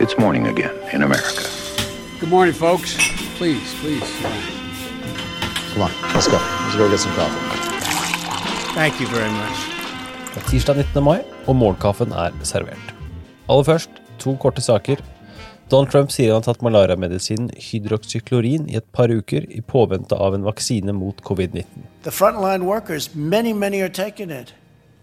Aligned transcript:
It's 0.00 0.16
morning 0.16 0.46
again 0.46 0.76
in 0.92 1.02
America. 1.02 1.42
Good 2.20 2.28
morning, 2.30 2.54
folks. 2.54 2.96
Please, 3.36 3.74
please. 3.80 4.08
Come 5.72 5.82
on, 5.82 5.90
let's 6.14 6.28
go. 6.28 6.38
Let's 6.38 6.76
go 6.76 6.88
get 6.88 7.00
some 7.00 7.12
coffee. 7.14 7.42
Thank 8.76 9.00
you 9.00 9.08
very 9.08 9.30
much. 9.30 9.58
Det 10.34 10.42
er 10.44 10.46
tirsdag 10.50 10.76
19. 10.76 11.02
mai, 11.02 11.18
og 11.46 11.56
morgenkaffen 11.56 12.12
er 12.12 12.30
servert. 12.46 12.94
Aller 13.48 13.64
først, 13.64 13.90
to 14.18 14.36
korte 14.36 14.62
saker. 14.62 15.02
Donald 15.70 15.90
Trump 15.90 16.14
sier 16.14 16.30
han 16.30 16.44
har 16.44 16.52
tatt 16.52 16.62
malariamedisinen 16.62 17.50
hydroxyklorin 17.58 18.70
i 18.70 18.78
et 18.78 18.86
par 18.94 19.10
uker 19.10 19.50
i 19.50 19.60
påvente 19.60 20.14
av 20.14 20.34
en 20.34 20.46
vaksine 20.46 20.94
mot 20.94 21.22
covid-19. 21.26 21.66
The 22.02 22.14
frontline 22.14 22.70
workers, 22.70 23.14
many, 23.14 23.52
many 23.52 23.82
are 23.82 23.90
taking 24.04 24.30
it. 24.30 24.54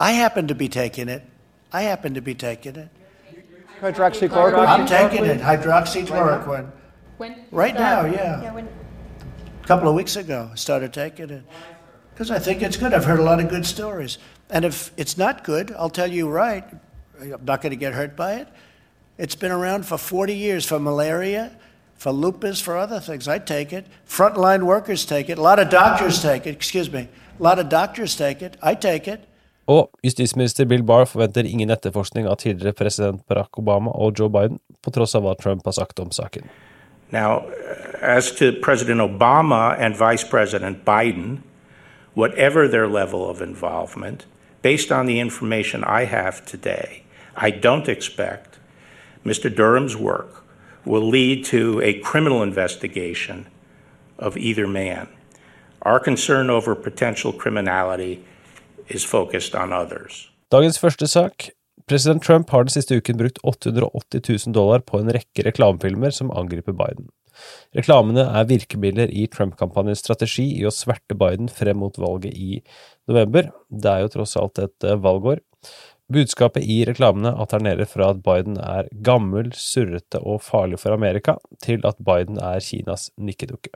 I 0.00 0.12
happen 0.20 0.46
to 0.48 0.54
be 0.54 0.68
taking 0.68 1.08
it. 1.08 1.22
I 1.72 1.88
happen 1.88 2.14
to 2.14 2.20
be 2.20 2.34
taking 2.34 2.76
it. 2.76 3.01
Hydroxychloroquine? 3.82 4.68
I'm 4.68 4.86
taking 4.86 5.24
it, 5.24 5.40
hydroxychloroquine. 5.40 6.70
When? 7.16 7.44
Right 7.50 7.74
now, 7.74 8.04
yeah. 8.04 8.40
Yeah, 8.40 8.52
when? 8.52 8.68
A 8.68 9.66
couple 9.66 9.88
of 9.88 9.96
weeks 9.96 10.14
ago, 10.14 10.50
I 10.52 10.54
started 10.54 10.92
taking 10.92 11.30
it. 11.30 11.42
Because 12.14 12.30
I 12.30 12.38
think 12.38 12.62
it's 12.62 12.76
good. 12.76 12.94
I've 12.94 13.04
heard 13.04 13.18
a 13.18 13.24
lot 13.24 13.40
of 13.40 13.48
good 13.48 13.66
stories. 13.66 14.18
And 14.50 14.64
if 14.64 14.92
it's 14.96 15.18
not 15.18 15.42
good, 15.42 15.72
I'll 15.72 15.90
tell 15.90 16.10
you 16.10 16.28
right. 16.28 16.64
I'm 17.20 17.44
not 17.44 17.60
going 17.60 17.70
to 17.70 17.76
get 17.76 17.92
hurt 17.92 18.14
by 18.14 18.34
it. 18.34 18.48
It's 19.18 19.34
been 19.34 19.50
around 19.50 19.84
for 19.84 19.98
40 19.98 20.32
years 20.32 20.64
for 20.64 20.78
malaria, 20.78 21.56
for 21.96 22.12
lupus, 22.12 22.60
for 22.60 22.76
other 22.76 23.00
things. 23.00 23.26
I 23.26 23.40
take 23.40 23.72
it. 23.72 23.86
Frontline 24.08 24.62
workers 24.62 25.04
take 25.04 25.28
it. 25.28 25.38
A 25.38 25.42
lot 25.42 25.58
of 25.58 25.70
doctors 25.70 26.22
take 26.22 26.46
it. 26.46 26.50
Excuse 26.50 26.90
me. 26.90 27.08
A 27.38 27.42
lot 27.42 27.58
of 27.58 27.68
doctors 27.68 28.14
take 28.14 28.42
it. 28.42 28.56
I 28.62 28.76
take 28.76 29.08
it. 29.08 29.28
Og 29.66 29.90
justisminister 30.04 30.64
Bill 30.64 30.82
Barr 30.82 31.04
forventer 31.04 31.46
ingen 31.46 31.70
etterforskning 31.70 32.26
av 32.28 32.36
tidligere 32.36 32.72
president 32.72 33.22
Barack 33.28 33.58
Obama 33.58 33.90
og 33.90 34.18
Joe 34.18 34.30
Biden, 34.30 34.58
på 34.82 34.90
tross 34.90 35.14
av 35.14 35.22
hva 35.22 35.34
Trump 35.38 35.62
har 35.64 35.72
sagt 35.72 36.00
om 36.00 36.10
saken. 36.10 36.48
Now, 37.12 37.42
as 38.00 38.32
to 38.32 38.52
President 38.62 39.00
Obama 39.00 39.76
and 39.78 39.94
Vice 39.94 40.24
President 40.24 40.84
Biden, 40.84 41.42
whatever 42.14 42.68
their 42.68 42.88
level 42.88 43.28
of 43.30 43.40
involvement, 43.42 44.26
based 44.62 44.90
on 44.90 45.06
the 45.06 45.20
information 45.20 45.84
I 45.84 46.04
have 46.04 46.44
today, 46.46 47.02
I 47.36 47.50
don't 47.50 47.88
expect 47.88 48.58
Mr. 49.24 49.48
Durham's 49.56 49.96
work 49.96 50.42
will 50.84 51.08
lead 51.08 51.44
to 51.44 51.80
a 51.82 52.00
criminal 52.00 52.42
investigation 52.42 53.46
of 54.18 54.36
either 54.36 54.66
man. 54.66 55.06
Our 55.82 56.00
concern 56.00 56.50
over 56.50 56.74
potential 56.74 57.32
criminality 57.32 58.24
is 58.88 59.04
focused 59.04 59.54
on 59.58 59.72
others. 59.72 60.28
Dagens 60.52 60.78
første 60.78 61.08
sak. 61.08 61.50
President 61.88 62.22
Trump 62.22 62.50
har 62.50 62.64
den 62.64 62.72
siste 62.72 62.96
uken 62.96 63.18
brukt 63.18 63.40
880 63.42 64.46
000 64.46 64.54
dollar 64.54 64.84
på 64.86 65.00
en 65.00 65.10
rekke 65.12 65.44
reklamefilmer 65.46 66.14
som 66.14 66.30
angriper 66.30 66.76
Biden. 66.76 67.10
Reklamene 67.76 68.24
er 68.28 68.48
virkemidler 68.50 69.10
i 69.10 69.24
Trump-kampanjens 69.32 70.02
strategi 70.04 70.44
i 70.58 70.66
å 70.68 70.74
sverte 70.74 71.16
Biden 71.18 71.48
frem 71.52 71.80
mot 71.80 71.96
valget 71.98 72.36
i 72.36 72.60
november. 73.10 73.50
Det 73.68 73.90
er 73.90 74.04
jo 74.04 74.12
tross 74.16 74.36
alt 74.40 74.60
et 74.62 74.86
eh, 74.86 75.00
valgår. 75.00 75.40
Budskapet 76.12 76.66
i 76.68 76.82
reklamene 76.84 77.32
alternerer 77.40 77.88
fra 77.88 78.10
at 78.12 78.20
Biden 78.24 78.58
er 78.60 78.90
gammel, 79.06 79.48
surrete 79.56 80.20
og 80.20 80.42
farlig 80.44 80.82
for 80.82 80.92
Amerika, 80.92 81.38
til 81.64 81.86
at 81.88 82.00
Biden 82.04 82.40
er 82.42 82.60
Kinas 82.60 83.08
nikkedukke. 83.16 83.72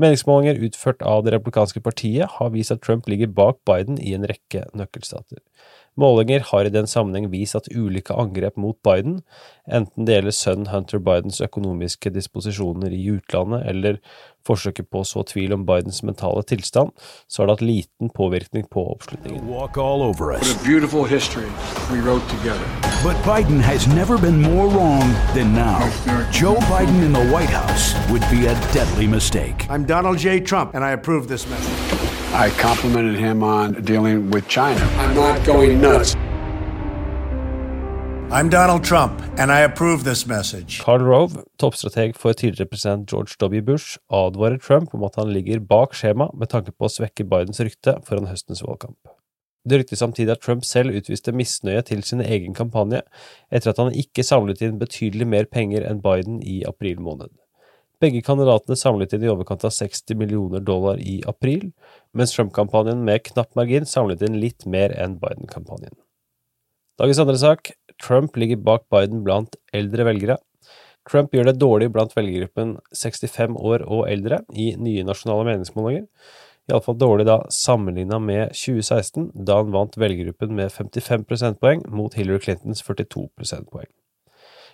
Meningsmålinger 0.00 0.62
utført 0.64 1.02
av 1.04 1.24
det 1.26 1.34
republikanske 1.34 1.82
partiet 1.84 2.38
har 2.38 2.52
vist 2.54 2.72
at 2.72 2.82
Trump 2.84 3.08
ligger 3.10 3.30
bak 3.36 3.60
Biden 3.68 4.00
i 4.00 4.14
en 4.16 4.26
rekke 4.28 4.64
nøkkelstater. 4.76 5.42
Målinger 5.98 6.44
har 6.52 6.64
i 6.64 6.72
den 6.72 6.86
sammenheng 6.86 7.30
vist 7.32 7.56
at 7.58 7.68
ulike 7.74 8.14
angrep 8.14 8.56
mot 8.56 8.78
Biden, 8.86 9.20
enten 9.70 10.06
det 10.06 10.16
gjelder 10.16 10.34
sønnen 10.36 10.70
Hunter 10.70 11.02
Bidens 11.02 11.40
økonomiske 11.44 12.12
disposisjoner 12.14 12.94
i 12.94 13.02
utlandet 13.16 13.66
eller 13.68 13.98
forsøket 14.46 14.88
på 14.90 15.02
å 15.02 15.06
så 15.06 15.24
tvil 15.26 15.52
om 15.56 15.66
Bidens 15.68 16.02
mentale 16.06 16.42
tilstand, 16.46 16.94
så 17.28 17.42
har 17.42 17.50
det 17.50 17.56
hatt 17.58 17.66
liten 17.66 18.12
påvirkning 18.16 18.64
på 18.70 18.86
oppslutningen. 18.94 19.44
But 23.02 23.16
Biden 23.24 23.60
has 23.60 23.86
never 23.86 24.18
been 24.18 24.42
more 24.42 24.68
wrong 24.68 25.14
than 25.34 25.54
now. 25.54 25.80
Joe 26.30 26.56
Biden 26.68 27.02
in 27.02 27.12
the 27.12 27.24
White 27.32 27.48
House 27.48 27.94
would 28.10 28.24
be 28.30 28.46
a 28.46 28.54
deadly 28.72 29.06
mistake. 29.06 29.66
I'm 29.70 29.86
Donald 29.86 30.18
J. 30.18 30.40
Trump, 30.40 30.74
and 30.74 30.84
I 30.84 30.92
approve 30.92 31.26
this 31.26 31.48
message. 31.48 31.89
I 32.32 32.48
complimented 32.50 33.16
him 33.16 33.42
on 33.42 33.82
dealing 33.82 34.30
with 34.30 34.46
China. 34.46 34.80
I'm 34.98 35.16
not 35.16 35.44
going 35.44 35.80
nuts. 35.80 36.14
I'm 38.30 38.48
Donald 38.48 38.84
Trump, 38.84 39.20
and 39.36 39.50
I 39.50 39.60
approve 39.62 40.04
this 40.04 40.26
message. 40.26 40.80
Karl 40.80 41.00
Rove, 41.00 41.44
toppstrateg 41.58 42.14
for 42.16 42.32
tidligere 42.32 42.66
president 42.66 43.08
George 43.08 43.36
W. 43.38 43.62
Bush, 43.62 43.98
advarer 44.08 44.60
Trump 44.60 44.94
om 44.94 45.02
at 45.04 45.16
han 45.16 45.32
ligger 45.32 45.58
bak 45.58 45.92
skjema 45.92 46.30
med 46.32 46.48
tanke 46.54 46.70
på 46.70 46.86
å 46.86 46.92
svekke 46.94 47.26
Bidens 47.26 47.58
rykte 47.58 47.96
foran 48.06 48.30
høstens 48.30 48.62
valgkamp. 48.62 48.98
Det 49.66 49.82
ryktes 49.82 49.98
samtidig 49.98 50.36
at 50.36 50.46
Trump 50.46 50.64
selv 50.64 50.94
utviste 50.94 51.34
misnøye 51.34 51.82
til 51.82 52.06
sin 52.06 52.22
egen 52.22 52.54
kampanje 52.54 53.02
etter 53.50 53.74
at 53.74 53.82
han 53.82 53.90
ikke 53.90 54.22
samlet 54.22 54.62
inn 54.62 54.78
betydelig 54.78 55.26
mer 55.26 55.50
penger 55.50 55.82
enn 55.82 55.98
Biden 55.98 56.38
i 56.46 56.62
april 56.62 57.02
måned. 57.02 57.34
Begge 58.00 58.22
kandidatene 58.24 58.78
samlet 58.80 59.12
inn 59.12 59.26
i 59.26 59.28
overkant 59.28 59.66
av 59.68 59.74
60 59.76 60.16
millioner 60.16 60.62
dollar 60.64 60.96
i 61.04 61.18
april, 61.28 61.66
mens 62.16 62.34
Trump-kampanjen 62.34 63.04
med 63.06 63.24
knapp 63.28 63.54
margin 63.58 63.86
samlet 63.86 64.22
inn 64.26 64.38
litt 64.42 64.66
mer 64.66 64.94
enn 64.98 65.18
Biden-kampanjen. 65.22 65.94
Dagens 67.00 67.22
andre 67.22 67.38
sak, 67.40 67.72
Trump 68.02 68.36
ligger 68.36 68.60
bak 68.60 68.86
Biden 68.92 69.22
blant 69.24 69.56
eldre 69.76 70.04
velgere. 70.08 70.36
Trump 71.08 71.32
gjør 71.34 71.48
det 71.48 71.60
dårlig 71.60 71.88
blant 71.94 72.12
velgergruppen 72.16 72.76
65 72.92 73.56
år 73.56 73.86
og 73.86 74.04
eldre 74.10 74.42
i 74.52 74.74
nye 74.76 75.04
nasjonale 75.06 75.46
meningsmålinger, 75.48 76.04
iallfall 76.70 76.98
dårlig 77.00 77.26
da 77.26 77.38
sammenligna 77.50 78.20
med 78.22 78.52
2016, 78.54 79.30
da 79.34 79.62
han 79.62 79.72
vant 79.74 79.96
velgergruppen 79.98 80.52
med 80.58 80.70
55 80.74 81.24
prosentpoeng 81.30 81.86
mot 81.88 82.14
Hillary 82.18 82.44
Clintons 82.44 82.84
42 82.86 83.26
prosentpoeng. 83.38 83.88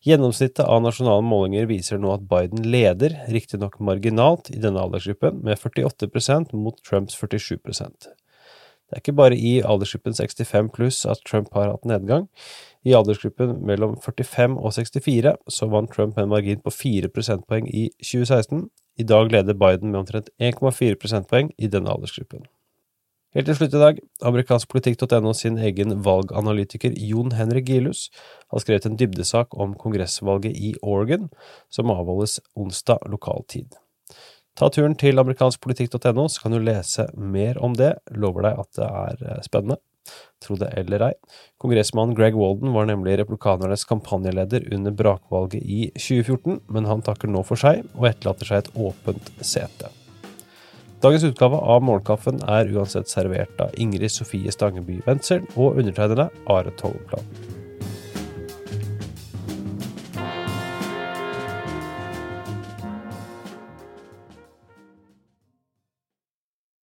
Gjennomsnittet 0.00 0.64
av 0.64 0.80
nasjonale 0.80 1.20
målinger 1.20 1.66
viser 1.68 1.98
nå 2.00 2.14
at 2.14 2.22
Biden 2.28 2.62
leder, 2.72 3.18
riktignok 3.28 3.74
marginalt, 3.84 4.48
i 4.48 4.60
denne 4.62 4.80
aldersgruppen, 4.80 5.42
med 5.44 5.60
48% 5.60 6.54
mot 6.56 6.78
Trumps 6.88 7.18
47% 7.20 8.06
Det 8.08 8.96
er 8.96 9.02
ikke 9.02 9.12
bare 9.18 9.36
i 9.36 9.58
aldersgruppen 9.60 10.16
65 10.16 10.70
pluss 10.72 11.02
at 11.04 11.20
Trump 11.28 11.52
har 11.52 11.68
hatt 11.68 11.84
nedgang. 11.84 12.30
I 12.82 12.96
aldersgruppen 12.96 13.58
mellom 13.68 13.98
45 14.00 14.56
og 14.56 14.72
64 14.72 15.34
så 15.52 15.68
vant 15.68 15.92
Trump 15.92 16.16
en 16.18 16.32
margin 16.32 16.64
på 16.64 16.72
4 16.72 17.12
prosentpoeng 17.12 17.68
i 17.68 17.90
2016. 18.00 18.70
I 18.96 19.04
dag 19.04 19.28
leder 19.30 19.54
Biden 19.54 19.92
med 19.92 20.00
omtrent 20.00 20.32
1,4 20.40 20.96
prosentpoeng 20.96 21.52
i 21.58 21.68
denne 21.68 21.92
aldersgruppen. 21.92 22.48
Helt 23.30 23.46
til 23.46 23.54
slutt 23.54 23.74
i 23.78 23.80
dag, 23.80 23.98
amerikanskpolitikk.no 24.26 25.30
sin 25.38 25.58
egen 25.62 26.00
valganalytiker 26.02 26.96
Jon 26.98 27.30
Henrik 27.38 27.68
Gilus 27.70 28.08
har 28.50 28.62
skrevet 28.64 28.88
en 28.88 28.96
dybdesak 28.98 29.54
om 29.54 29.76
kongressvalget 29.78 30.56
i 30.58 30.72
Oregon, 30.82 31.28
som 31.70 31.92
avholdes 31.94 32.40
onsdag 32.58 33.06
lokal 33.12 33.46
tid. 33.46 33.78
Ta 34.58 34.66
turen 34.74 34.96
til 34.98 35.22
amerikanskpolitikk.no, 35.22 36.26
så 36.26 36.42
kan 36.42 36.56
du 36.56 36.58
lese 36.58 37.06
mer 37.14 37.60
om 37.62 37.78
det. 37.78 37.92
Lover 38.10 38.48
deg 38.48 38.64
at 38.64 38.80
det 38.80 38.90
er 39.04 39.22
eh, 39.28 39.38
spennende. 39.46 39.78
Tro 40.42 40.58
det 40.58 40.72
eller 40.80 41.06
ei. 41.12 41.14
Kongressmann 41.62 42.16
Greg 42.18 42.34
Walden 42.34 42.74
var 42.74 42.90
nemlig 42.90 43.14
republikanernes 43.20 43.86
kampanjeleder 43.86 44.66
under 44.74 44.96
brakvalget 44.96 45.62
i 45.62 45.84
2014, 45.94 46.64
men 46.66 46.90
han 46.90 47.06
takker 47.06 47.30
nå 47.30 47.46
for 47.46 47.62
seg 47.62 47.86
og 47.94 48.10
etterlater 48.10 48.50
seg 48.50 48.64
et 48.64 48.76
åpent 48.90 49.32
sete. 49.38 49.94
Dagens 51.00 51.22
utgave 51.24 51.56
av 51.56 51.80
Morgenkaffen 51.80 52.42
er 52.44 52.68
uansett 52.74 53.08
servert 53.08 53.62
av 53.64 53.72
Ingrid 53.80 54.12
Sofie 54.12 54.52
Stangeby 54.52 54.98
Wendsel 55.06 55.46
og 55.54 55.78
undertegnede 55.80 56.28
Are 56.44 56.74
Togplan. 56.76 57.24